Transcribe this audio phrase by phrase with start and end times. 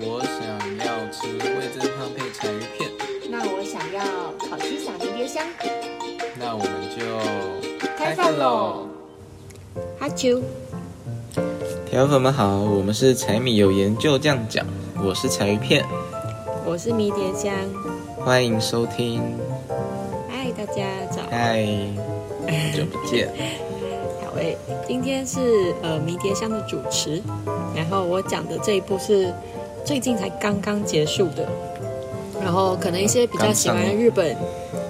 [0.00, 0.42] 我想
[0.78, 2.90] 要吃味增汤配柴鱼片，
[3.30, 4.02] 那我想要
[4.50, 5.44] 烤鸡撒迷迭香。
[6.36, 8.88] 那我们就开饭喽！
[10.00, 10.42] 哈啾，
[11.88, 14.66] 铁粉们好，我们是柴米油盐就这样讲，
[15.00, 15.84] 我是柴鱼片，
[16.66, 17.52] 我是迷迭香。
[18.16, 19.22] 欢迎收听。
[20.28, 21.22] 嗨，大家早。
[21.30, 21.64] 嗨，
[22.42, 23.28] 好 久不见。
[24.24, 24.56] 好诶，
[24.88, 27.22] 今天是呃迷迭香的主持，
[27.76, 29.32] 然后我讲的这一部是
[29.84, 31.46] 最近才刚刚结束的，
[32.42, 34.36] 然后可能一些比较喜欢日本，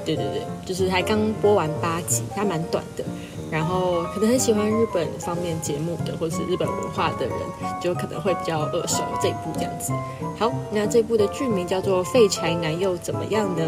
[0.05, 3.05] 对对对，就是还刚播完八集，它蛮短的。
[3.51, 7.37] 然后可能很喜欢日本方面节目的，或是日本文化的人，
[7.80, 9.93] 就可能会比较耳熟这一部这样子。
[10.37, 13.62] 好，那这部的剧名叫做《废柴男又怎么样呢》？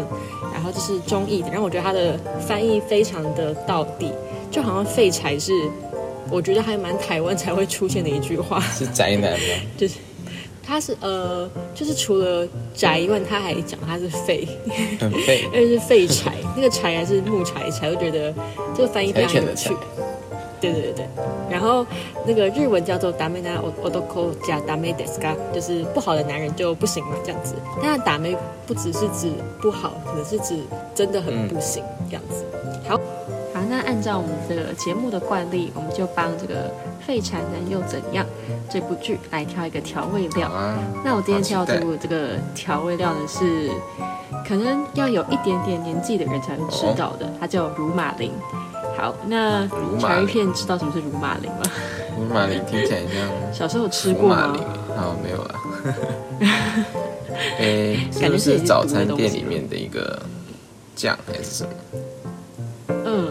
[0.53, 4.11] 然后这是中译的，然后我觉得它的翻译非常的到底，
[4.51, 5.53] 就好像废柴是，
[6.29, 8.59] 我觉得还蛮台湾才会出现的一句话。
[8.59, 9.37] 是宅男吗？
[9.77, 9.95] 就是。
[10.66, 14.46] 他是呃，就是除了宅以外，他还讲他是废，
[15.00, 18.32] 很废， 因为是废柴，那个柴还是木柴柴，我觉得
[18.74, 19.74] 这个翻译非常有趣。
[20.60, 21.08] 对对对对，
[21.50, 21.84] 然后
[22.24, 27.56] 那个日文叫做达美纳オドコ加达美デスカ，就是不好的男人就不行嘛这样子。
[27.82, 30.56] 但达美不只是指不好，可能是指
[30.94, 32.44] 真的很不行这样子。
[32.88, 33.00] 好。
[33.67, 36.69] 好，那按照我们这个节目的惯例，我们就帮这个
[37.05, 38.25] 《废柴人又怎样》
[38.71, 40.49] 这部剧来挑一个调味料。
[41.03, 43.69] 那我今天挑这部这个调味料呢，是
[44.47, 48.31] 可能要有一点点年纪的人才会知道的，它叫乳马林。
[48.97, 49.67] 好，那
[49.99, 51.61] 柴鱼片知道什么是乳马林吗？
[52.17, 54.55] 乳马林听起来像小时候吃过吗？
[54.95, 55.55] 好，没有了。
[57.59, 60.19] 诶，感觉是早餐店里面的一个
[60.95, 61.69] 酱还是什么？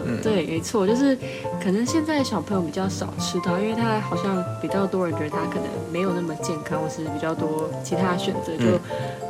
[0.07, 1.17] 嗯，对，没错，就是
[1.61, 8.55] 可能现在小朋友比较少吃到，因为他好像比较多人觉得他可能没有那么健康，或是比较多其他选择。
[8.57, 8.79] 就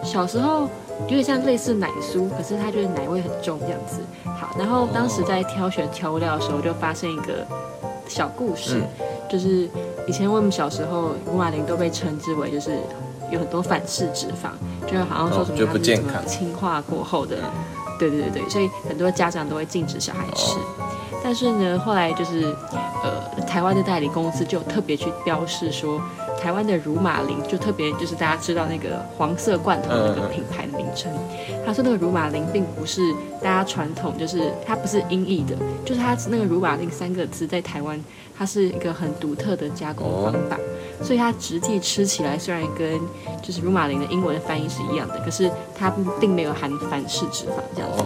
[0.03, 0.69] 小时候
[1.01, 3.99] 有点像类似奶酥，可是他觉得奶味很重这样子。
[4.23, 7.45] 好，然后当时在挑选调味料的时候，就发现一个
[8.07, 8.81] 小故事，
[9.29, 9.67] 就是
[10.07, 12.77] 以前我们小时候，五马林都被称之为就是
[13.31, 14.51] 有很多反式脂肪，
[14.89, 17.37] 就好像说什么就不健康，氢化过后的。
[17.97, 20.57] 对对对对，所以很多家长都会禁止小孩吃，
[21.23, 22.55] 但是呢，后来就是，
[23.03, 26.01] 呃，台湾的代理公司就特别去标示说，
[26.39, 31.11] 台湾的乳马林就特别就是大家知道那个黄色罐头那个品牌的名称，
[31.65, 33.01] 他说那个乳马林并不是
[33.41, 38.01] 大家传统，就是它不是音译的，就是它那个乳马林三个字在台湾
[38.37, 40.57] 它是一个很独特的加工方法。
[41.03, 42.99] 所以它实际吃起来虽然跟
[43.41, 48.03] 就是乳马林的英文的翻译是一样的，可是它并没有含反式脂肪这样子，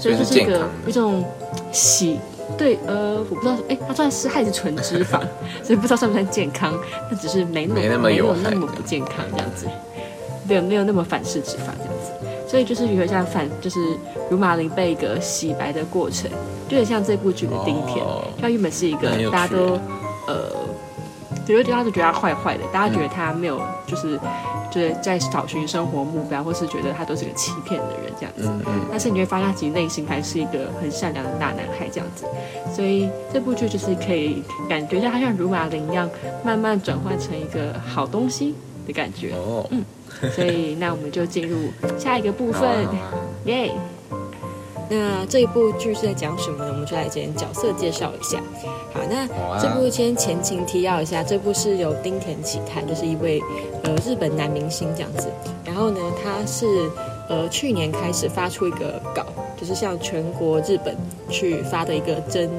[0.00, 1.24] 所以就是一个一种
[1.72, 2.18] 洗
[2.58, 5.20] 对呃我不知道哎它算是还是纯脂肪，
[5.62, 6.74] 所以不知道算不算健康，
[7.08, 9.66] 它只是没那么没有那么不健康这样子，
[10.48, 12.10] 对没有那么反式脂肪这样子，
[12.48, 13.78] 所以就是有点像反就是
[14.28, 16.28] 乳马林被一个洗白的过程，
[16.68, 18.04] 就很像这部剧的丁甜，
[18.40, 19.78] 它原本是一个大家都
[20.26, 20.52] 呃。
[21.46, 24.18] 比如大家都觉得他坏坏的，大家觉得他没有，就是
[24.70, 28.42] 就是在找寻生活目标，或是觉得他都是个欺骗的人这样子。
[28.44, 28.80] 嗯嗯。
[28.90, 32.24] 但是你会发现，他其实内心还是一个很善良的大男孩这样子。
[32.74, 36.08] 所以这部剧就是可以感觉像他像如马林一样，
[36.44, 38.54] 慢慢转换成一个好东西
[38.86, 39.32] 的感觉。
[39.34, 39.66] 哦。
[39.70, 39.84] 嗯。
[40.30, 42.86] 所以那我们就进入下一个部分，
[43.46, 43.72] 耶。
[44.94, 46.70] 那这一部剧是在讲什么呢？
[46.70, 48.38] 我们就来先角色介绍一下。
[48.92, 49.26] 好，那
[49.58, 53.40] 这部先前情提要一下，这部是由丁田启泰，就是一位
[53.84, 55.30] 呃日本男明星这样子。
[55.64, 56.66] 然后呢，他是
[57.26, 59.24] 呃去年开始发出一个稿，
[59.58, 60.94] 就是向全国日本
[61.30, 62.50] 去发的一个真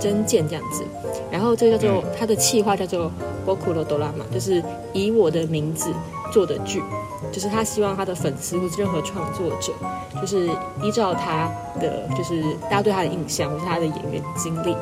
[0.00, 0.82] 真件这样子。
[1.30, 3.04] 然后这个叫做他的企划叫做
[3.44, 4.62] 《波库罗多拉玛》，就是
[4.94, 5.92] 以我的名字
[6.32, 6.82] 做的剧。
[7.32, 9.72] 就是他希望他的粉丝或是任何创作者，
[10.20, 10.48] 就是
[10.82, 11.50] 依照他
[11.80, 14.76] 的就是大家对他的印象或是他的演员经历，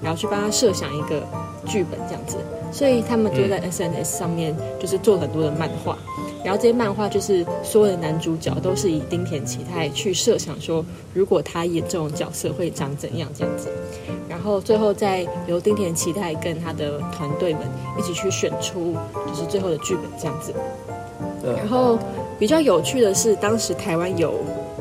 [0.00, 1.22] 然后去帮他设想一个
[1.66, 2.36] 剧本这样子。
[2.72, 5.96] 所以他们就在 SNS 上面就是做很多的漫画，
[6.44, 10.84] 然后这些漫画就是所有的男主角都是以丁田启太去设想说，
[11.14, 13.70] 如果他演这种角色会长怎样这样子，
[14.28, 17.62] 然后最后再由丁田启太跟他的团队们
[17.98, 18.94] 一起去选出
[19.28, 20.52] 就是最后的剧本这样子。
[21.54, 21.98] 然后
[22.38, 24.34] 比较有趣的是，当时台湾有，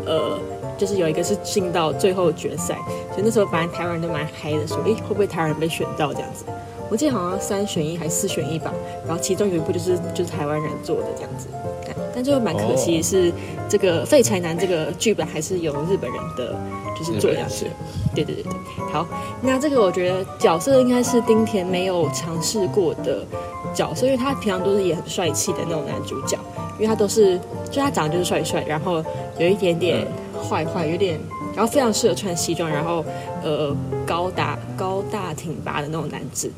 [0.05, 0.39] 呃，
[0.77, 2.75] 就是有一个是进到最后决赛，
[3.11, 6.45] 所以那时候反正台湾人都蛮嗨的，说，哎，会不会台湾人被选到这样子？
[6.87, 8.71] 我记得好像三选一还是四选一吧，
[9.07, 11.47] 然后其中有一部就是就是台湾人做的这样子，
[11.83, 13.33] 但但就蛮可惜是
[13.67, 16.55] 这个《废柴男》这个剧本还是由日本人的
[16.95, 17.65] 就是做这样子，
[18.13, 18.53] 对对对对，
[18.93, 19.07] 好，
[19.41, 23.25] 那这个我觉得角色应该是丁田没有尝试过的。
[23.75, 26.37] 角色，因为他平常都是演很帅气的那种男主角，
[26.75, 27.37] 因为他都是，
[27.69, 29.03] 就他长得就是帅帅，然后
[29.37, 30.07] 有一点点
[30.41, 31.19] 坏坏，有点，
[31.55, 33.03] 然后非常适合穿西装，然后
[33.43, 33.75] 呃
[34.05, 36.49] 高大高大挺拔的那种男子。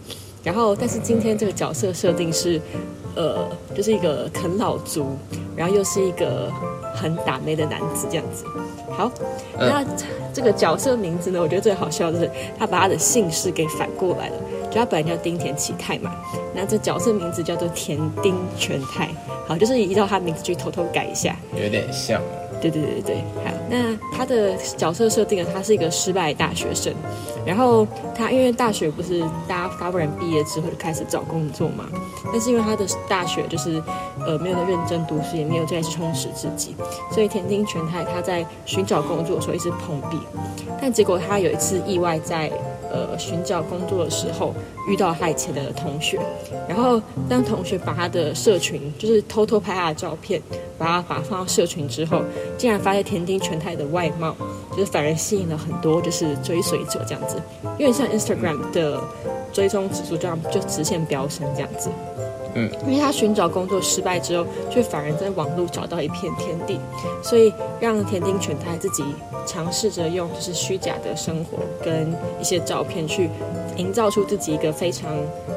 [0.43, 2.61] 然后，但是今天这个角色设定是，
[3.15, 5.17] 呃，就是一个啃老族，
[5.57, 6.49] 然后又是一个
[6.95, 8.45] 很打妹的男子这样子。
[8.89, 9.11] 好，
[9.59, 9.83] 那
[10.33, 14.35] 这个角色名字呢，我觉得最好笑的是他把他的姓氏给反过来了，
[14.77, 16.15] 就他本来叫丁田启泰嘛，
[16.53, 19.09] 那这角色名字叫做田丁全泰。
[19.47, 22.21] 好，就是依照他名字去偷偷改一下，有点像。
[22.61, 26.93] 对对对对好，那他的角色设定呢，他是一个失败大学生，
[27.47, 31.85] 然后他因为大学不是大家大部分人毕业之后就开始找工作嘛，
[32.31, 33.81] 但是因为他的大学就是
[34.25, 36.75] 呃没有在认真读书，也没有再充实自己，
[37.09, 40.17] 所以田丁全泰他在寻找工作的时候一直碰壁，
[40.81, 42.51] 但结果他有一次意外在。
[42.89, 44.53] 呃，寻找工作的时候
[44.87, 46.17] 遇到他以前的同学，
[46.69, 50.41] 然后当同学把他的社群，就是偷偷拍他的照片，
[50.77, 52.23] 把他把放到社群之后，
[52.57, 54.33] 竟然发现田丁全泰的外貌，
[54.77, 57.41] 就是反而吸引了很多就是追随者这样子，
[57.79, 59.01] 因为像 Instagram 的
[59.51, 61.89] 追踪指数这样就直线飙升这样子。
[62.53, 66.79] 嗯，因为他寻找工作失败之后，却反而在网络找到一片天地，
[67.21, 69.03] 所以让田丁全他自己
[69.45, 73.29] 尝试着用就是虚假的生活跟一些照片去
[73.75, 75.11] 营造出自己一个非常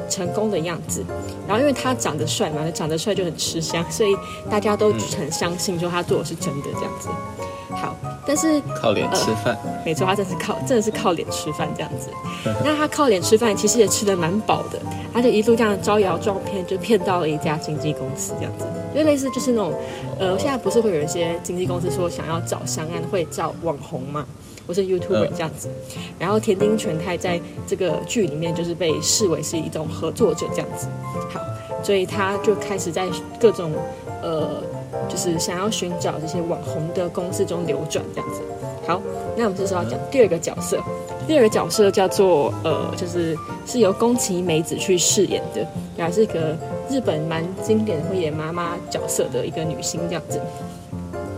[0.09, 1.03] 成功的样子。
[1.47, 4.15] 然后因为他长得帅嘛，长得帅就很吃香，所以
[4.49, 7.09] 大家都很相信说他做的是真的这样子。
[8.35, 8.35] 好。
[8.35, 12.09] 但是靠脸吃饭，没错，他真是靠，真的是靠脸吃饭这样子。
[12.63, 14.79] 那他靠脸吃饭，其实也吃的蛮饱的，
[15.13, 18.65] 他就一路这样招摇撞骗，就骗到了一家经纪公司这样子。
[18.95, 19.73] 就类似就是那种，
[20.17, 24.25] 呃，现在不是会有一些经纪公司说想要找相案，会找网红嘛，
[24.65, 25.69] 或是 YouTuber 这样子。
[26.17, 30.87] 然后田丁全泰在这个剧里面就是被视为是一种合作者这样子。
[31.33, 31.41] 好，
[31.83, 33.73] 所以他就开始在各种，
[34.21, 34.63] 呃。
[35.09, 38.41] 就是想要寻找这些网红的公司中流转这样子。
[38.87, 39.01] 好，
[39.37, 40.81] 那我们这时候要讲第二个角色，
[41.27, 45.65] 第二个角色叫做呃，就是是由宫崎美子去饰演的，
[45.95, 46.57] 然后是一个
[46.89, 50.41] 日本蛮经典会演妈妈角色的一个女星这样子。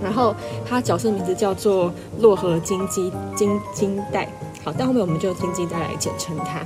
[0.02, 0.34] 然后
[0.66, 4.28] 她角色名字叫做洛河金鸡金金代。
[4.64, 6.66] 好，但后面我们就金金代来简称她。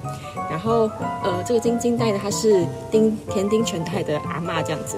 [0.51, 0.90] 然后，
[1.24, 4.98] 呃，这个金金代呢，她是丁田丁全泰的阿妈这样子。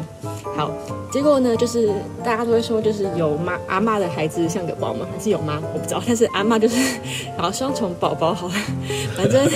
[0.59, 0.69] 好，
[1.09, 1.89] 结果呢，就是
[2.21, 5.07] 大家都会说，就是有妈阿妈的孩子像个宝吗？
[5.09, 5.57] 还是有妈？
[5.73, 6.03] 我不知道。
[6.05, 6.75] 但是阿妈就是，
[7.37, 8.53] 然后双重宝宝好了，
[9.15, 9.49] 反正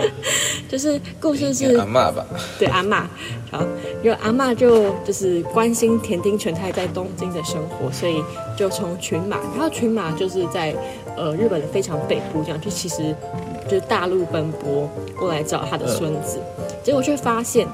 [0.66, 2.24] 就是故事是阿妈吧？
[2.58, 3.06] 对，阿妈。
[3.50, 3.62] 好，
[4.02, 8.24] 因为阿妈就就是关心田丁全太在东京的生活，所以
[8.56, 10.74] 就从群马，然后群马就是在
[11.18, 13.14] 呃日本的非常北部，这样就其实
[13.68, 14.88] 就是大陆奔波
[15.18, 16.40] 过来找他的孙子，
[16.82, 17.68] 结果却发现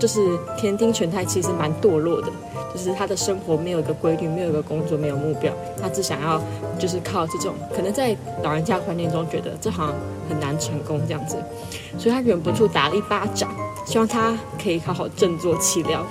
[0.00, 2.28] 就是田丁全太其实蛮堕落的，
[2.74, 6.40] 就是他的生活没有一个规律，没有一个工作，没有目标，他只想要
[6.78, 9.94] 就是靠这种可能在老人家观念中觉得这好像
[10.28, 11.36] 很难成功这样子，
[11.98, 13.48] 所以他忍不住打了一巴掌。
[13.86, 16.06] 希望他可以好好振作起了，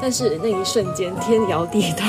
[0.00, 2.06] 但是那一瞬间天摇地动，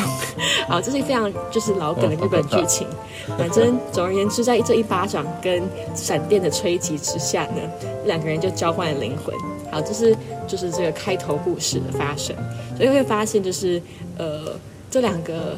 [0.69, 2.87] 好，这是非常就是老梗的日本剧情。
[3.37, 5.61] 反正总而言之，在这一巴掌跟
[5.93, 7.61] 闪电的吹击之下呢，
[8.05, 9.35] 两个人就交换了灵魂。
[9.71, 10.15] 好，这是
[10.47, 12.35] 就是这个开头故事的发生。
[12.77, 13.81] 所以会发现就是
[14.17, 14.53] 呃，
[14.89, 15.57] 这两个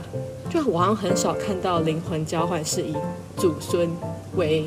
[0.50, 2.96] 就我好像很少看到灵魂交换是以
[3.38, 3.90] 祖孙
[4.36, 4.66] 为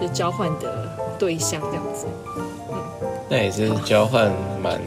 [0.00, 2.06] 就交换的对象这样子。
[2.32, 2.42] 嗯
[3.32, 4.80] 那也是交换蛮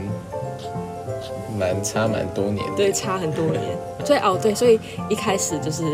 [1.58, 3.62] 蛮差蛮多年，对，差很多年。
[4.04, 5.86] 所以哦，对，所以一开始就是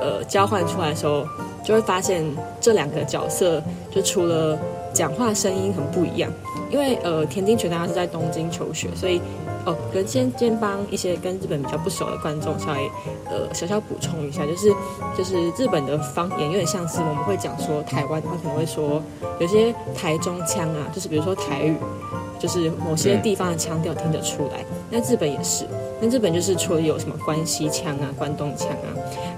[0.00, 1.26] 呃交换出来的时候，
[1.62, 2.24] 就会发现
[2.62, 4.58] 这两个角色就除了
[4.94, 6.32] 讲话声音很不一样，
[6.72, 9.20] 因为呃田径全他是在东京求学，所以。
[9.64, 12.90] 哦，跟先先帮一些跟日本比较不熟的观众稍微
[13.26, 14.74] 呃小小补充一下，就是
[15.16, 19.00] 就是日本的方言有点像是我们会讲说台湾，他可能会说
[19.38, 21.76] 有些台中腔啊，就是比如说台语，
[22.40, 24.64] 就是某些地方的腔调听得出来。
[24.90, 25.64] 那日本也是，
[26.02, 28.90] 那日本就是除了有什么关西腔啊、关东腔啊，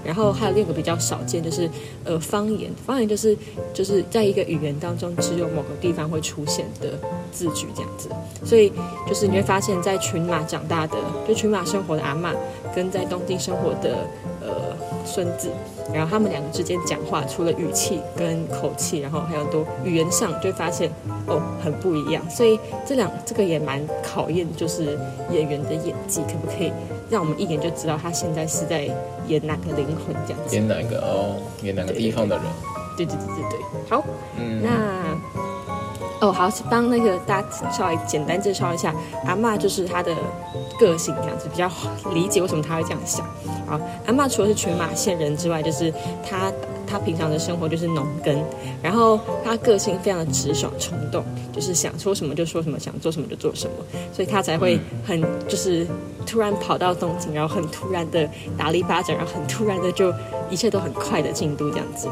[0.03, 1.69] 然后还有另一个比较少见，就是
[2.03, 3.37] 呃方言，方言就是
[3.73, 6.97] 就是在一个语言当中只有某个地方会出现的
[7.31, 8.09] 字句这样子，
[8.43, 8.71] 所以
[9.07, 9.95] 就是你会发现在。
[10.05, 12.31] 群马长大的，就群马生活的阿妈，
[12.75, 14.07] 跟在东京生活的
[15.05, 15.49] 孙子，
[15.93, 20.89] 然后他们两个之间讲话，除了语气跟口气，然后还有多语言上，就会发现
[21.27, 22.21] 哦很不一样。
[22.29, 24.97] 所以这两这个也蛮考验，就是
[25.31, 26.71] 演员的演技，可不可以
[27.09, 28.89] 让我们一眼就知道他现在是在
[29.27, 30.55] 演哪个灵魂这样子？
[30.55, 31.37] 演哪个哦？
[31.61, 32.45] 演哪个地方的人？
[32.97, 33.59] 对对对对对，
[33.89, 34.03] 好，
[34.37, 38.95] 嗯，那哦，好，帮那个大家稍微简单介绍一下，
[39.25, 40.15] 阿嬷就是她的
[40.79, 41.69] 个性这样子，比较
[42.13, 43.25] 理解为什么她会这样想。
[43.67, 45.93] 啊，阿嬷除了是群马县人之外，就是
[46.27, 46.51] 她
[46.87, 48.43] 她平常的生活就是农耕，
[48.81, 51.23] 然后她个性非常的直爽冲动，
[51.55, 55.87] 就是想说什么就说什么，想做什么就做什么，所以他才会很就是
[56.25, 60.13] 突然跑到东京，然后很突然的打了一巴掌，然后很突然的就
[60.49, 62.09] 一切都很快的进度这样子。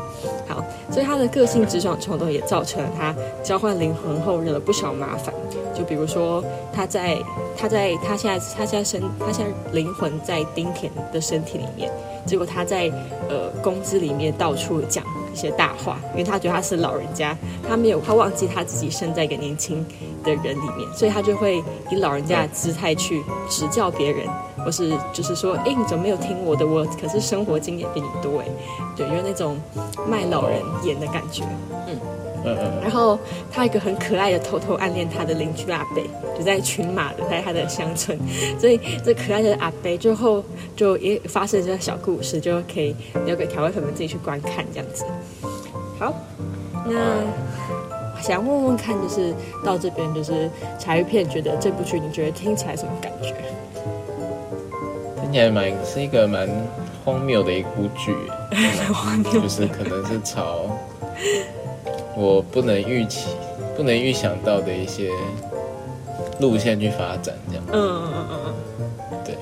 [0.47, 5.33] 好，所以他的个性直爽冲动也造成了他交换灵魂后惹了不少麻烦。
[5.75, 7.17] 就比如说，他在
[7.57, 11.91] 他在他现在他现在身他现在灵魂在丁田的身体里面，
[12.25, 12.89] 结果他在
[13.27, 17.35] 呃工资里面到处讲一些大话，因为他觉得他是老人家，
[17.67, 19.85] 他没有他忘记他自己生在一个年轻
[20.23, 24.27] 的人里面，所以他就会以老人家的姿态去指教别人。
[24.63, 26.65] 或是就是说，哎，你怎么没有听我的？
[26.65, 28.45] 我可是生活经验比你多哎，
[28.95, 29.59] 对，有那种
[30.07, 31.43] 卖老人演的感觉，
[31.85, 31.99] 嗯
[32.45, 32.81] 嗯嗯。
[32.81, 33.17] 然后
[33.51, 36.03] 他一个很可爱的偷偷暗恋他的邻居阿北，
[36.37, 38.17] 就在群马的，在他的乡村，
[38.59, 40.43] 所以这可爱的阿北最后
[40.75, 42.95] 就也发生这个小故事，就可以
[43.25, 45.05] 留给调味粉们自己去观看这样子。
[45.99, 46.13] 好，
[46.85, 49.33] 那想问问看，就是
[49.63, 53.33] 到这边就是茶余片，觉得这部剧你觉得听起来什么感觉？
[55.21, 56.47] 听起来蛮是一个蛮
[57.03, 58.15] 荒谬的一部剧，
[58.93, 60.69] 荒谬就是可能是朝
[62.15, 63.29] 我不能预期、
[63.75, 65.09] 不能预想到的一些
[66.39, 67.63] 路线去发展，这样。
[67.71, 68.53] 嗯嗯嗯嗯
[69.11, 69.35] 嗯对，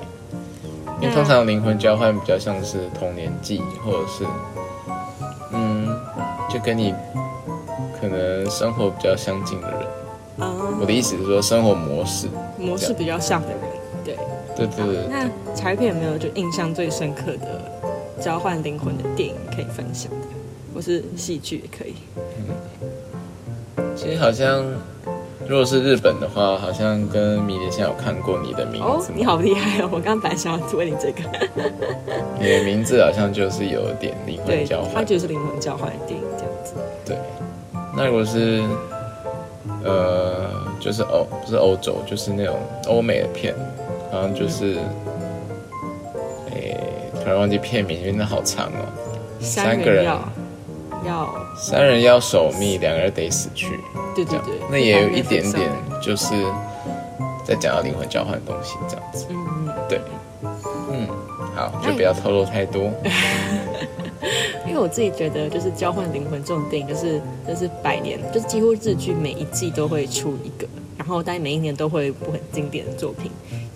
[1.01, 4.25] 因为通常灵魂交换比较像是童年记忆，或者是
[5.51, 5.87] 嗯，
[6.49, 6.93] 就跟你
[7.99, 9.79] 可能生活比较相近的人。
[10.37, 12.27] 嗯啊，我的意思是说，生活模式。
[12.57, 13.57] 模式比较像的人，
[14.03, 14.15] 对。
[14.55, 17.61] 对对对，那柴片有没有就印象最深刻的
[18.21, 20.27] 交换灵魂的电影可以分享的，
[20.75, 21.95] 或是戏剧也可以？
[24.01, 24.65] 其实好像
[25.47, 29.89] 如果是日本的话，好像跟迷迭香有看过你的名哦字，，你好厉害哦！
[29.91, 31.21] 我刚本来想要问你这个，
[32.41, 35.05] 你的名字好像就是有点灵魂交，它换。
[35.05, 36.73] 就是灵魂交换的电影这样子。
[37.05, 37.15] 对，
[37.95, 38.63] 那如果是
[39.83, 43.53] 呃，就是欧不是欧洲，就是那种欧美的片，
[44.11, 44.77] 好像就是，
[46.55, 46.75] 诶、
[47.21, 48.81] 突然忘记片名，因为那好长哦。
[49.39, 50.11] 三个人
[51.05, 53.79] 要要，三人要守密，两个人得死去，
[54.15, 56.33] 对对对，那也有一点三点就是
[57.45, 59.25] 在讲到灵魂交换的东西这样子。
[59.29, 60.01] 嗯嗯，对，
[60.91, 61.07] 嗯，
[61.55, 62.91] 好，就不要透露太多。
[64.67, 70.67] 因为我自己觉得，就是交换灵魂这种电影，就是就是百年，就是几乎日剧每一季都会出一个，
[70.97, 73.31] 然后但每一年都会有一部很经典的作品。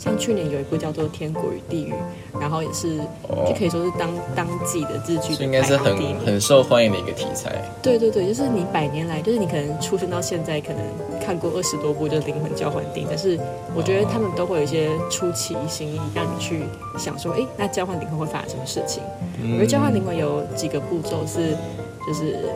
[0.06, 1.92] 像去年有一部叫做《天国与地狱》，
[2.40, 5.96] 然后也是哦就可以说是当当季的日剧应该是很。
[6.24, 7.56] 很受欢迎的一个题材。
[7.82, 10.80] 对对对，就是你百年来，就是你可能出生到现在，可能
[11.20, 13.40] 看过二十多部就是灵魂交换电影，但是
[13.76, 16.62] 我觉得他们都会有一些出奇心意，让你去
[16.98, 19.02] 想说，哎，那交换灵魂会发生什么事情？
[19.42, 21.56] 我觉得交换灵魂有几个步骤是，
[22.08, 22.50] 就是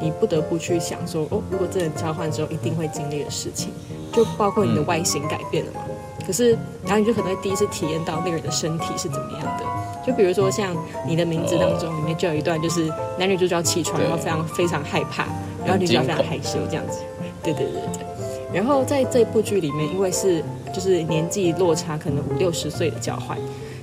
[0.00, 3.70] 你不得不去想说，哦，如果真的交换之后一定会经历的事情，
[4.12, 5.80] 就包括你的外形改变了嘛。
[6.28, 6.50] 可是，
[6.84, 9.64] 然后你就可能会第一次体验到那个人的身体是怎么样的。
[10.06, 15.24] 就比如说像你的名字当中，里面就有一段就是男女主角起床，然后非常非常害怕，
[15.64, 17.00] 然后女主角非常害羞这样子。
[17.42, 18.06] 对对对对对。
[18.52, 23.38] 然后在这部剧里面，因为是就是年纪落差可能五六十岁的交换，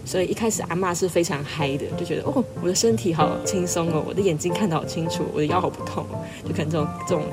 [0.06, 7.24] 所以一开始阿嬷是非常嗨的，就觉得哦，我的身体好轻松哦，我的眼睛看得好清楚，我的腰好不痛哦，就可能这种这种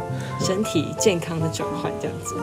[0.41, 2.35] 身体健康的转换这样子。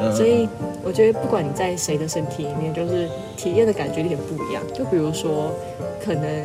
[0.00, 0.46] 嗯所以
[0.84, 4.62] 我觉得不管你在谁的身体里面，就是体验的感觉有点不一样。
[4.72, 5.50] 就比如说，
[6.04, 6.44] 可能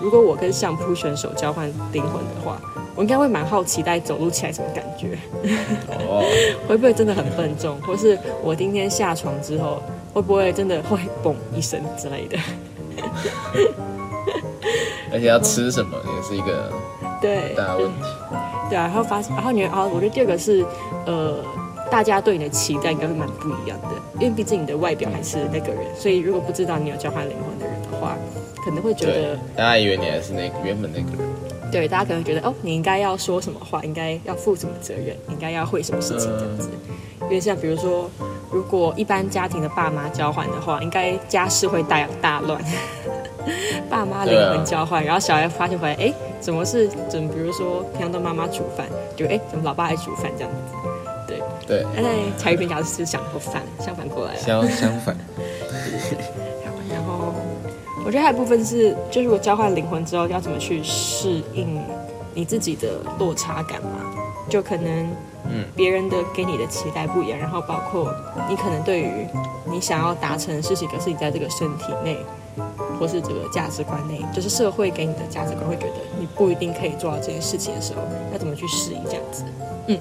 [0.00, 2.60] 如果我跟相扑选手交换灵魂的话，
[2.94, 5.18] 我应该会蛮好奇，带走路起来什么感觉，
[6.08, 6.24] 哦，
[6.68, 12.38] 会不会真的很笨重，或是我今天下床之后，会不会真的会嘣一声之类的。
[15.12, 16.72] 而且要吃什么也是一个
[17.20, 18.02] 对，大问题。
[18.70, 20.64] 对啊，然后发现，然后你，然后我觉得第二个是，
[21.04, 21.44] 呃，
[21.90, 23.88] 大家对你的期待应该会蛮不一样的，
[24.18, 28.16] 因为毕竟你的外表还是那个人，所以如果不知道你有交换灵魂的人的话，
[28.64, 31.18] 可能会觉得，，大家以为你还是那个原本那个人。
[31.70, 36.70] 对，大家可能觉得，哦，你应该要说什么话，应该要负什么责任，应该要会什么事情这样子。
[37.22, 38.10] 因为像比如说，
[38.52, 42.60] 如果一般家庭的爸妈交换的话，应该家事会大大乱。
[43.90, 47.28] 爸妈灵魂交换，然后小孩发现回来，哎，怎么是怎么？
[47.28, 50.74] 比如说平常都妈妈煮饭，就哎，怎么老爸爱煮饭这样子？
[51.26, 54.38] 对，对，但在柴鱼片家是想不反，相反过来了。
[54.38, 55.16] 相相反，
[56.88, 57.34] 然后
[58.04, 61.80] 我觉得还有一部分是，就是我交换灵魂之后，要怎么去适应
[62.34, 63.88] 你自己的落差感嘛？
[64.48, 65.08] 就可能
[65.52, 68.12] 嗯别人的给你的期待不一样，然后包括
[68.48, 69.26] 你可能对于
[69.70, 72.16] 你想要达成的事情，可是你在这个身体内，
[72.98, 78.00] 或是这个价值观内，就是社会给你的价值观会觉得你不一定可以做到这件事情的时候，
[78.32, 79.44] 要怎么去适应这样子？
[79.88, 79.98] 嗯，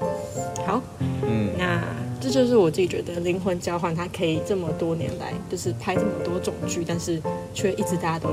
[0.66, 1.82] 好，嗯那
[2.22, 7.20] 这就是我自己觉得灵魂交换，它可以这么多年来就是拍这么多种剧，但是
[7.54, 8.30] 却一直大家都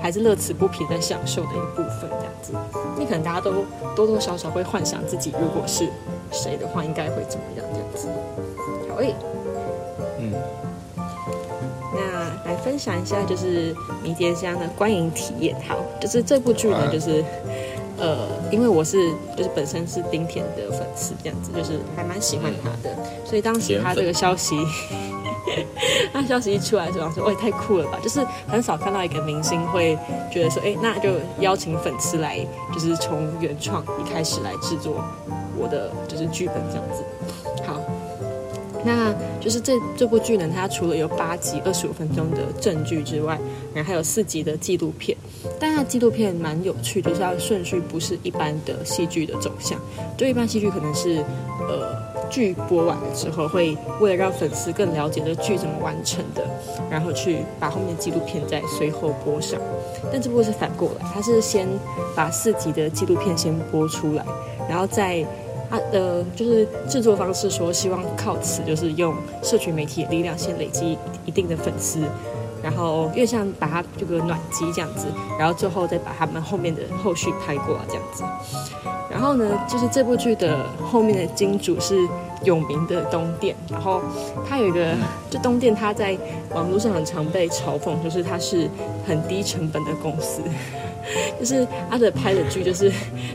[0.00, 2.52] 还是乐此不疲在享受的一部分，这样子。
[2.96, 3.64] 你可能大家都
[3.96, 5.88] 多多少少会幻想自己如果是
[6.30, 8.08] 谁的话，应该会怎么样这样子。
[8.88, 9.14] 好诶，
[10.18, 10.32] 嗯，
[11.94, 15.56] 那来分享一下就是迷迭香的观影体验。
[15.68, 17.24] 好，就是这部剧呢，啊就是。
[17.98, 24.54] 呃，因为我是就是本身是丁田的粉丝，这样子就是还蛮喜欢他的，所以当时他这个消息，
[26.12, 29.98] 那消息一出来的时候，我说：“哦，也太酷了吧！”就是很少看到一个明星会
[30.30, 31.08] 觉得说：“哎，那就
[31.40, 35.02] 邀请粉丝来，就是从原创一开始来制作
[35.58, 37.02] 我的就是剧本这样子。”
[37.66, 37.80] 好，
[38.84, 43.38] 那就是这这部剧呢，它除了有八集二十五分钟的正剧之外，
[43.74, 45.16] 然后还有四集的纪录片。
[45.58, 49.80] 但它纪录片蛮有趣，就是它的顺序不是一般的戏剧的走向。
[50.16, 51.24] 就一般戏剧可能是，
[51.68, 51.96] 呃，
[52.28, 56.44] 剧播完了之后，会为了让粉丝更了解这剧怎么完成的，
[56.90, 59.58] 然后去把后面的纪录片再随后播上。
[60.12, 61.66] 但这部是反过来，它是先
[62.14, 64.24] 把四集的纪录片先播出来，
[64.68, 65.24] 然后再。
[65.68, 72.00] 啊呃，就是制作方式说，希望靠此就是用社群媒体的力量，先累积一定的粉丝，
[72.62, 75.06] 然后越像把它这个暖机这样子，
[75.38, 78.22] 然后最后再把他们后面的后续拍过来这样子。
[79.10, 81.96] 然后呢，就是这部剧的后面的金主是
[82.44, 84.02] 有名的东电，然后
[84.46, 84.94] 他有一个，
[85.30, 86.16] 就东电他在
[86.54, 88.68] 网络上很常被嘲讽，就是他是
[89.06, 90.42] 很低成本的公司。
[91.38, 92.90] 就是阿德拍的剧，就是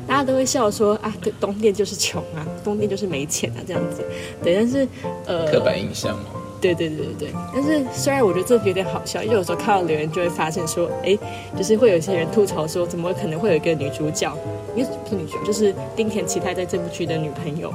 [0.08, 4.04] 大家都会笑说啊，对，东电就是穷啊，东电就是没钱啊，这样子。
[4.44, 4.88] 对，但是
[5.26, 6.26] 呃，刻板印象吗。
[6.62, 7.34] 对对对对对。
[7.54, 11.18] 但是虽然我觉得这有点好笑，因为有时候看到留言就会发现说，哎，
[11.58, 14.32] 就是会有一些人吐槽说，怎么可能会有一个女主角，
[14.76, 17.74] 因为不是女主角，就是丁田期待在这部剧的女朋友，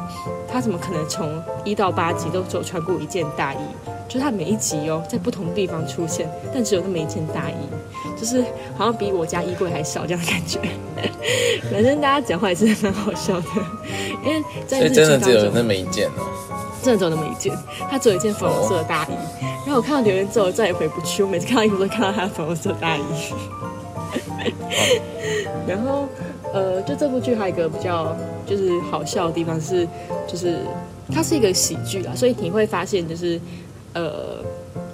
[0.49, 3.59] 她怎么可能从一到八集都只有穿过一件大衣？
[4.09, 7.55] 就是她每一集哦，在不同地方出现，但只有那么一件大衣。
[8.18, 8.42] 就是
[8.79, 10.59] 好像比我家衣柜还少这样的感觉，
[11.70, 13.46] 反正大家讲话也是蛮好笑的，
[14.25, 16.56] 因为在所以真的只有，那么一件哦。
[16.87, 17.53] 真的只有那么一件，
[17.90, 19.11] 他只有一件粉红色的大衣。
[19.66, 23.03] 然后我看到留言之后，我再也回不去，我每次看到衣服都看到他的粉红色大衣。
[25.66, 26.07] 然后
[26.55, 29.87] 呃，就这部剧还有一个比较就是好笑的地方是，
[30.29, 30.61] 就是
[31.12, 33.40] 它是一个喜剧啦，所以你会发现就是
[33.92, 34.44] 呃。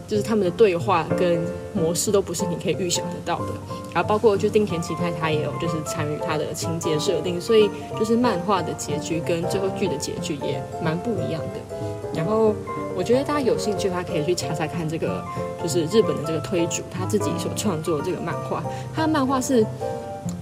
[0.09, 1.41] 就是他们的对话跟
[1.75, 3.53] 模式都不是你可以预想得到的，
[3.95, 11.77] 然后包括就丁田启太他也有就是参与他的情节设定，所以就是漫画的结局跟最后剧的结局也蛮不一样的。
[12.15, 12.55] 然后
[12.95, 15.25] 我觉得大家有兴趣的话，可以去查查看这个
[15.63, 18.63] 就是日本的这个推主他自己所创作的这个漫画，
[18.95, 19.67] 他的漫画是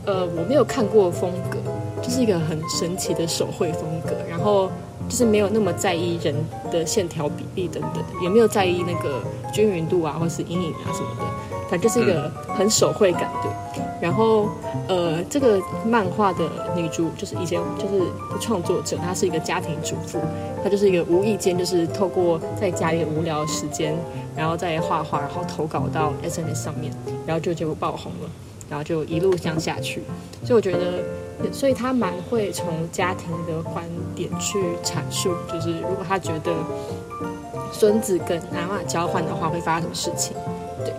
[0.04, 1.58] 呃我没有看过风格，
[2.02, 4.70] 就是一个很神奇的手绘风格，然后。
[5.11, 6.33] 就是没有那么在意人
[6.70, 9.20] 的线条比例等等，也没有在意那个
[9.53, 11.25] 均匀度啊，或是阴影啊什么的，
[11.68, 13.51] 反正就是一个很手绘感的。
[14.01, 14.49] 然后，
[14.88, 18.05] 呃，这个漫画的女主就是以前就是
[18.40, 20.20] 创作者，她是一个家庭主妇，
[20.62, 23.94] 她就是一个无意间就是透过在家里无聊时间，
[24.37, 26.92] 然后再画画，然后投稿到 SNS 上面，
[27.27, 28.31] 然后就结果爆红了，
[28.70, 30.03] 然后就一路向下去。
[30.44, 31.03] 所以我觉得。
[31.53, 36.55] 所以他蛮会从家庭的观点去阐述，就是如果他觉得
[37.72, 40.37] 孙子跟阿妈交换的话，会发生什么事情？
[40.85, 40.94] 对，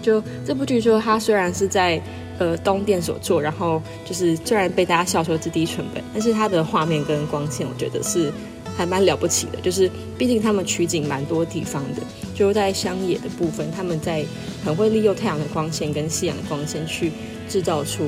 [0.00, 2.00] 就这部剧说，他虽然是在
[2.38, 8.32] 呃东电所做，然后就是虽然被大家笑说是低成本，但是他的画面跟光线，我觉得是
[8.76, 9.60] 还蛮了不起的。
[9.60, 12.02] 就是毕竟他们取景蛮多地方的，
[12.34, 14.24] 就在乡野的部分，他们在
[14.64, 17.12] 很会利用太阳的光线跟夕阳的光线去
[17.48, 18.04] 制造出。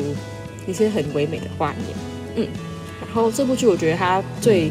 [0.66, 1.96] 一些很唯美的画面，
[2.36, 2.48] 嗯，
[3.00, 4.70] 然后这部剧我觉得它最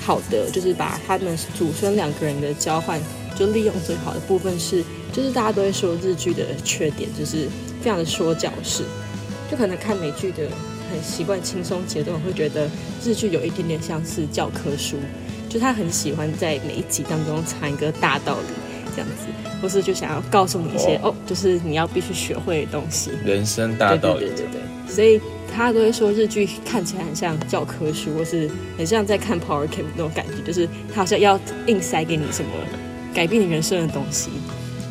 [0.00, 3.00] 好的就是把他们祖孙两个人的交换
[3.36, 7.48] 就利用最好的部分是，就是大家都会说日剧的缺点就是
[7.80, 8.82] 非常的说教式，
[9.50, 10.48] 就可能看美剧的
[10.90, 12.68] 很习惯轻松节奏，会觉得
[13.04, 14.96] 日剧有一点点像是教科书，
[15.48, 18.57] 就他很喜欢在每一集当中藏一个大道理。
[18.98, 19.26] 这样子，
[19.62, 24.20] 或是就想要告诉你一些哦，就是你要必须学会的东西，人生大道理。
[24.20, 24.60] 对对对对。
[24.92, 25.20] 所以
[25.54, 32.50] 他都会说日剧看起来很像教科书，或是很像在看 Power Camp 那种感觉，就是他好像要硬塞给你什么
[33.14, 34.30] 改变你人生的东西。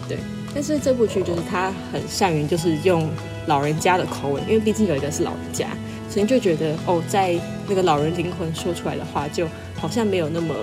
[0.07, 0.17] 对，
[0.53, 3.09] 但是这部剧就是他很善于就是用
[3.47, 5.67] 老人家的口吻，因为毕竟有一个是老人家，
[6.09, 7.39] 所所以就觉得哦，在
[7.69, 10.55] 那个老人灵魂说出来的话，就好像没有那么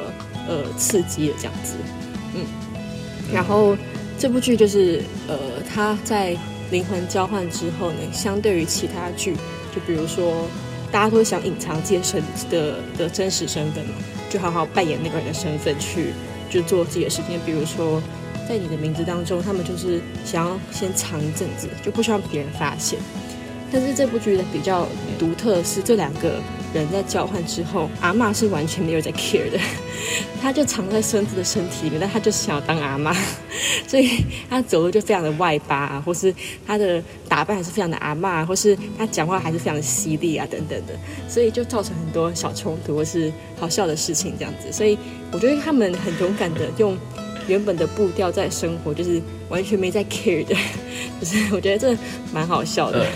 [0.48, 1.76] 呃刺激的这样子，
[2.12, 2.13] 嗯。
[3.32, 3.76] 然后
[4.18, 5.38] 这部剧就是呃，
[5.72, 6.36] 他在
[6.70, 9.34] 灵魂交换之后呢，相对于其他剧，
[9.74, 10.48] 就比如说
[10.90, 13.94] 大家都会想隐藏自己身的的真实身份嘛，
[14.28, 16.12] 就好好扮演那个人的身份去
[16.50, 18.02] 就做自己的事情，比如说。
[18.46, 22.98] 在你的名字当中，他们就是想要先藏一阵子，就不希望别人发现。
[23.72, 24.86] 但是这部剧的比较
[25.18, 26.34] 独特是，这两个
[26.80, 29.58] 人在交换之后，阿妈是完全没有在 care 的，
[30.42, 33.14] 他就藏在孙子的身体里面，但他就是想要当阿妈，
[33.86, 36.34] 所以他走路就非常的外八啊，或是
[36.66, 40.94] 他的打扮还是非常的阿妈，或是他讲话还是非常的犀利啊等等的，
[41.28, 44.72] 所以就造成很多小冲突或是好笑的事情这样子。
[44.72, 44.98] 所以
[45.30, 46.96] 我觉得他们很勇敢的用。
[47.46, 50.56] 原本的步调在生活，就是完全没在 care 的，
[51.20, 51.94] 就是我觉得这
[52.32, 53.06] 蛮好笑的，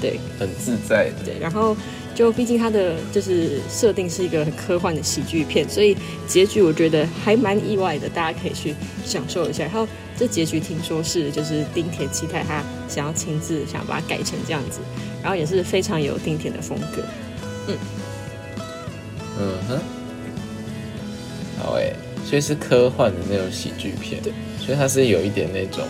[0.00, 1.24] 对，很自在的。
[1.24, 1.76] 对，然后
[2.16, 5.94] 就毕竟它的就是设定是一个很科幻的喜剧片，所以
[6.26, 8.74] 结局我觉得还蛮意外的，大家可以去
[9.04, 9.64] 享受一下。
[9.64, 14.80] 然后这结局听说是就是丁田期待他想要亲自想把它改成这样子，
[15.22, 17.02] 然后也是非常有丁田的风格。
[17.68, 17.76] 嗯，
[19.38, 19.78] 嗯哼，
[21.62, 21.92] 好诶。
[22.28, 25.84] 所以是科幻的那种喜剧片，对，所以它是有一点那种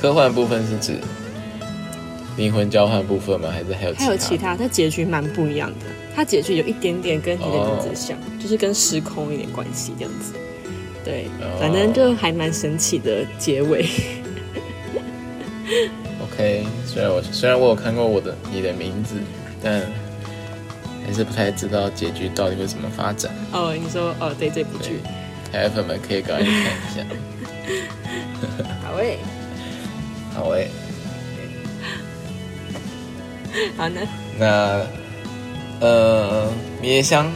[0.00, 1.00] 科幻部分是指
[2.36, 3.48] 灵魂交换部分吗？
[3.50, 4.56] 还是还有还有其他？
[4.56, 10.34] 它结局蛮不一样的，它结局有一点点跟你的名字像，就是跟时空有点关系这样子。
[11.04, 11.26] 对，
[11.60, 13.86] 反正就还蛮神奇的结尾。
[16.22, 19.16] OK，虽然我虽然我有看过我的你的名字，
[19.62, 19.82] 但
[21.06, 23.30] 还是不太知道结局到底会怎么发展。
[23.52, 25.00] 哦，你说哦，对这部剧。
[25.52, 27.04] 台粉们可以赶快看一下。
[28.82, 29.18] 好诶，
[30.34, 30.68] 好诶，
[33.76, 34.00] 好呢。
[34.38, 34.86] 那
[35.80, 37.32] 呃，米香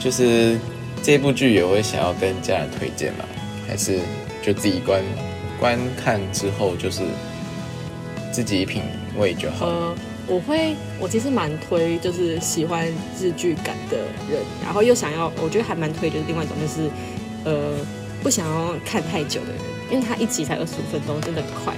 [0.00, 0.58] 就是
[1.02, 3.24] 这部剧也会想要跟家人推荐吗？
[3.66, 4.00] 还是
[4.42, 5.02] 就自己观
[5.58, 7.02] 观看之后就是
[8.32, 8.82] 自己品
[9.18, 9.66] 味就好？
[9.66, 9.94] 呃，
[10.26, 12.86] 我会，我其实蛮推，就是喜欢
[13.20, 13.96] 日剧感的
[14.30, 16.90] 人，然后又想要，我觉得还蛮推，就是另外一种就是。
[17.44, 17.54] 呃，
[18.24, 19.56] 不想要看太久的人，
[19.88, 21.72] 因为他一集才二十五分钟，真的很快。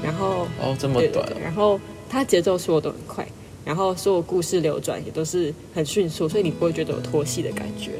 [0.00, 1.28] 然后哦，这么短。
[1.42, 3.26] 然后他节奏说的都很快，
[3.64, 7.92] 然后所有故事流转也都是很迅速，所以你不会觉得有拖戏的感觉。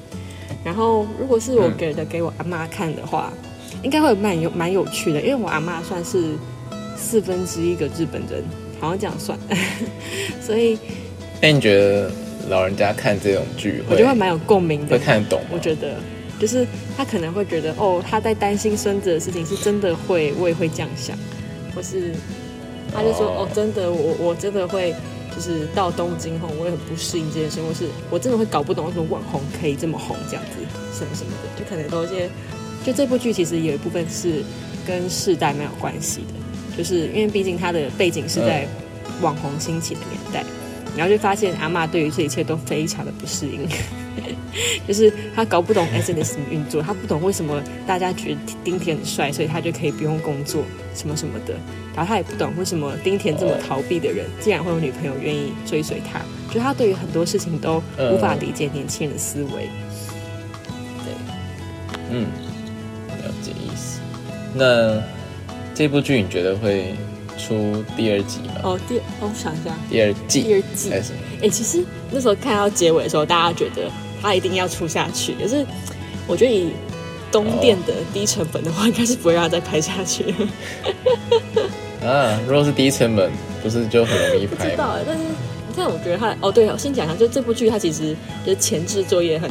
[0.64, 3.32] 然后如果是我给的给我阿妈看的话，
[3.82, 6.34] 应该会蛮有蛮有趣的，因为我阿妈算是
[6.96, 8.42] 四分之一个日本人，
[8.80, 9.38] 好像这样算。
[10.40, 10.78] 所以，
[11.40, 12.10] 那你觉得
[12.48, 15.40] 老人家看这种剧， 我觉得会蛮有共鸣的，会看得懂？
[15.52, 15.94] 我觉得。
[16.40, 16.64] 就是
[16.96, 21.18] 他可能会觉得，哦，他在担心孙子的事情是真的会，我也会这样想，
[21.74, 22.12] 或是
[22.92, 24.94] 他就说，哦，真的，我我真的会，
[25.34, 30.52] 就是到东京后，我也很不适应这件事，或是我真的会搞不懂为什么网红可以这么红，这样子
[30.92, 32.28] 什么什么的，就可能都一些，
[32.84, 34.42] 就这部剧其实有一部分是
[34.86, 38.66] 跟世代蛮有关系的，就是因为毕竟它的背景是在
[39.20, 40.44] 网红兴起的年代，
[40.98, 43.66] 然后就发现阿妈对于这一切都非常的不适应。
[44.88, 51.54] 就是他搞不懂 S N S 怎么运作，他不懂为什么大家觉得丁田很帅，所以他就可以不用工作什么什么的。
[51.94, 56.20] 然后他也不懂为什么丁田这么逃避的人，竟然会有女朋友愿意追随他。
[56.52, 59.68] 就他对于很多事情都无法理解年轻人的思维。
[61.04, 61.14] 对，
[62.10, 62.22] 嗯，
[63.22, 64.00] 了解意思。
[64.54, 65.00] 那
[65.74, 66.96] 这部剧你觉得会
[67.38, 68.60] 出第二集了？
[68.64, 70.92] 哦，第，我想一下，第二季，第二季。
[71.40, 73.90] 哎，其实那时候看到结尾的时候，大家觉得。
[74.20, 75.64] 他一定要出下去，可是
[76.26, 76.72] 我觉得以
[77.30, 80.34] 东电的低成本的话，应该是不会让他再拍下去。
[82.04, 83.30] 啊，如果是低成本，
[83.62, 84.56] 不是就很容易拍？
[84.56, 89.48] 不知道哎，但是你看，我觉得他哦，对，先讲一下，就这部剧，它其实就前置作业很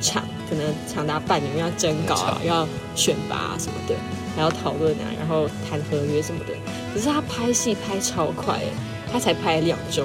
[0.00, 3.94] 长，可能长达半年，要征稿啊，要选拔什么的，
[4.36, 6.52] 还要讨论啊，然后谈合约什么的。
[6.94, 8.68] 可是他拍戏拍超快哎，
[9.10, 10.04] 他才拍两周。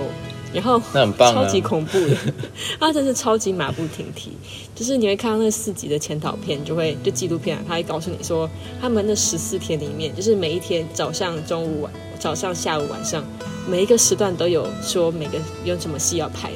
[0.53, 2.17] 然后很棒超级恐怖的，
[2.77, 4.33] 他真是超级马不停蹄。
[4.75, 8.49] 就是你会看到那四集的前导片，就会就纪录片啊，他会告诉你说，
[8.81, 13.23] 他们那十四天里面，就是每一天早上、中午、晚早上、下午、晚上，
[13.65, 16.51] 每一个时段都有说每个有什么戏要拍。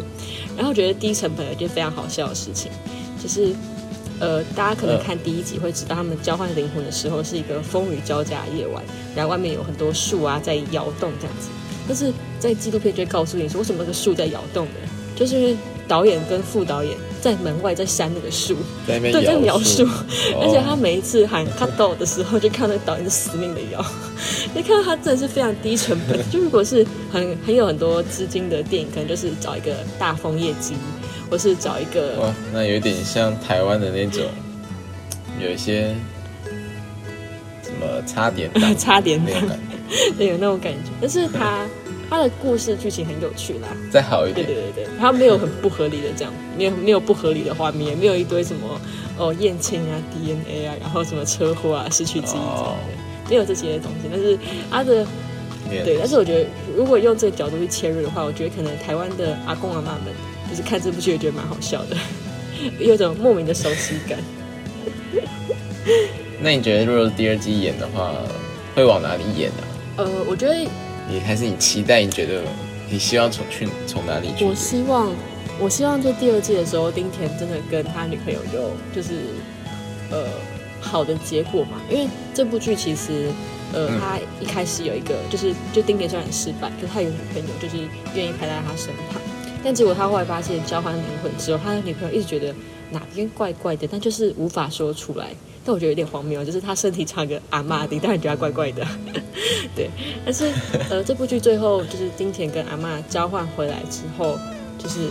[0.57, 2.69] 然后觉得低成本而且非常好笑的事情，
[3.23, 3.55] 就是
[4.19, 8.83] 呃，大家可能看第一集会知道，他们交换灵魂的时候是一个风雨交加的夜晚，
[9.15, 11.49] 然后外面有很多树啊在摇动这样子。
[11.87, 14.71] 但是在纪录片就会告诉你说，为什么那个树在摇动的，
[15.15, 15.55] 就是因为
[15.87, 18.55] 导演跟副导演在门外在扇那个树，
[18.87, 19.87] 对，在描述。
[20.41, 23.85] 而且他每一次喊 cut 到的时候，就看到那个导演是死命的摇，
[24.55, 26.19] 你看到他真的是非常低成本。
[26.31, 30.73] 就如果是很很有很多资金的电影，可能就是找一个大枫叶姬，
[31.29, 34.23] 或是找一个哇，那有点像台湾的那种，
[35.41, 35.95] 有一些
[37.63, 39.57] 什么差点档 差点那种感
[39.89, 40.91] 觉， 对有那种感觉。
[41.01, 41.65] 但是他
[42.09, 48.79] 他的故事剧情很有趣啦，再好一点，对对对对，他没有很不合理的这样，没有没有不合理的画面，也没有一堆什么
[49.17, 52.77] 哦验亲啊、DNA 啊，然后什么车祸啊、失去记忆这样哦。
[52.87, 54.07] 的，没有这些东西。
[54.11, 54.37] 但是
[54.69, 55.05] 他的
[55.67, 56.45] 对，但是我觉得
[56.77, 60.13] 如果用这个角度去切入的话，我觉得可能台湾的阿公阿妈们
[60.49, 61.97] 就是看这部剧也觉得蛮好笑的，
[62.79, 64.17] 有一种莫名的熟悉感。
[66.41, 68.13] 那你觉得如果第二季演的话，
[68.75, 69.63] 会往哪里演啊？
[69.97, 70.55] 呃，我觉得
[71.09, 72.01] 你还是你期待？
[72.01, 72.41] 你觉得
[72.89, 74.53] 你希望从去从哪里去我？
[74.53, 75.11] 希望，
[75.59, 79.13] 我希望就第二季的时候，丁田真的跟他女朋友有就是
[80.11, 80.27] 呃
[80.81, 81.79] 好的结果嘛。
[81.89, 83.29] 因为这部剧其实
[83.73, 87.77] 呃、嗯他一开始有一个就是就丁田虽然失败，可是他有女朋友，就是
[88.15, 89.21] 愿意陪在他身旁。
[89.65, 92.53] 但结果他后来发现交换灵魂之后，他的女朋友一直觉得
[92.91, 95.29] 哪边怪怪的，但就是无法说出来。
[95.65, 98.85] 但我觉得有点荒谬，就是他身体差个阿嬷，你当然觉得怪怪的。
[99.75, 99.89] 对，
[100.23, 100.53] 但是
[100.91, 104.37] 呃，这部剧最后就是丁田跟阿嬷交换回来之后，
[104.77, 105.09] 就是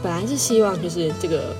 [0.00, 1.56] 本来是希望就是这个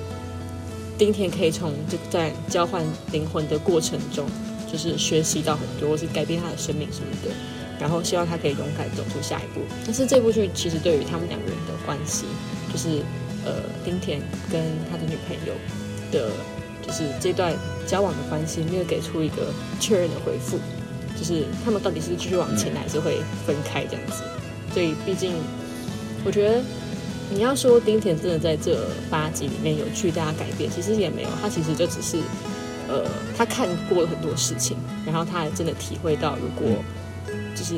[0.97, 2.81] 丁田可以从就在交换
[3.11, 4.25] 灵魂的过程中，
[4.71, 7.29] 就是学习到很多，或是改变他的生命什么的。
[7.79, 9.61] 然后希望他可以勇敢走出下一步。
[9.85, 12.25] 但是这部剧其实对于他们两个人的关系，
[12.71, 13.01] 就是
[13.45, 14.19] 呃丁田
[14.51, 15.53] 跟他的女朋友
[16.11, 16.31] 的，
[16.85, 17.53] 就是这段
[17.85, 20.57] 交往的关系，没有给出一个确认的回复，
[21.17, 24.23] 就是他们到底是继续往前，还是会分开这样子。
[24.73, 25.33] 所以毕竟，
[26.25, 26.61] 我觉得
[27.29, 28.77] 你要说丁田真的在这
[29.09, 32.17] 八集里面有巨大的改变，其实也没有，他其实就只是。
[32.89, 33.03] 呃，
[33.37, 36.81] 他看过了很多事情，然后他还真的体会到，如果
[37.55, 37.75] 就是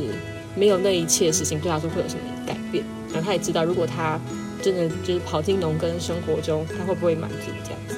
[0.56, 2.84] 没有那一切事情对他说会有什么改变，
[3.14, 4.20] 然后他也知道，如果他
[4.62, 7.96] 真的就是跑进农耕生活中，他会不会满足这样子？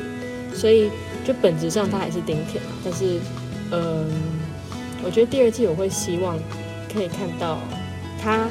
[0.54, 0.90] 所以
[1.26, 3.20] 就本质上他还是丁田嘛，但是
[3.72, 4.06] 嗯，
[5.04, 6.38] 我觉得第二季我会希望
[6.94, 7.58] 可以看到
[8.22, 8.48] 他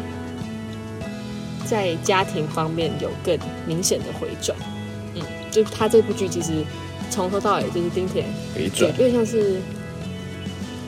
[1.66, 4.56] 在家庭方面有更明显的回转。
[5.14, 6.64] 嗯，就他这部剧其实
[7.10, 9.60] 从头到尾就是丁田回转有点像是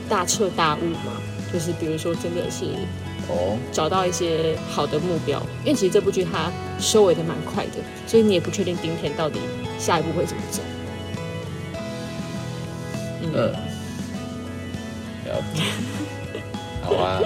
[0.09, 1.21] 大彻大悟嘛，
[1.53, 2.65] 就是比如说真的是
[3.29, 7.73] 哦，找到一些好的目标，因为其实这部剧它收尾的蛮快的，
[8.07, 9.39] 所以你也不确定丁田到底
[9.77, 10.61] 下一步会怎么走。
[13.21, 13.51] 嗯，嗯，
[15.25, 15.61] 了解。
[16.83, 17.21] 好啊，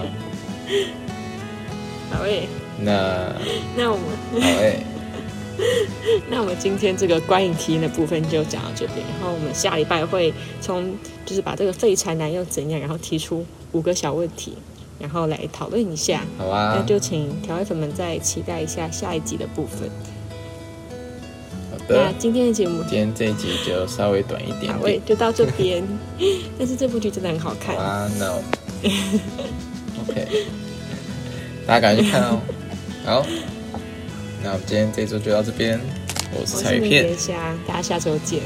[2.12, 2.48] 好诶，
[2.80, 3.34] 那
[3.76, 4.06] 那我们
[4.40, 4.86] 好诶，
[6.30, 10.94] 那我们今天这个观影体验的部分就讲到这边，然后我们下礼拜会从
[11.26, 14.54] 就是把这个废柴男又怎样，然后提出五个小问题，
[15.00, 16.22] 然后来讨论一下。
[16.38, 19.90] 好啊，那就请调味粉们再期待一下下一集的部分。
[21.72, 22.14] 好那的。
[22.20, 24.80] 今天的节目今天这一集就稍微短一点好。
[25.06, 25.84] 就到这边。
[26.58, 28.42] 但是这部剧真的很好看，啊，，No。
[30.08, 30.46] OK，
[31.66, 32.40] 大家赶紧去看哦。
[33.06, 33.26] 好，
[34.44, 35.80] 那我们今天这一周就到这边，
[36.32, 38.42] 我是彩片，虾，大家下周见，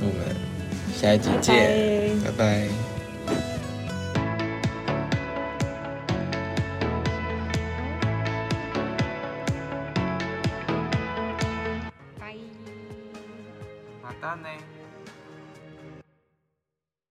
[0.00, 0.36] 我们
[1.00, 1.54] 下一集见，
[2.24, 2.30] 拜。
[2.30, 2.68] 拜拜。
[2.68, 2.85] 拜。